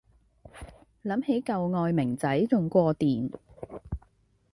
[1.03, 3.29] 想起舊愛明仔還過電